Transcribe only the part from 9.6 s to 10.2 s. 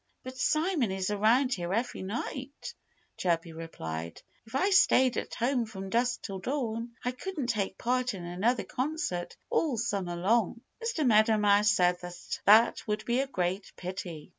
summer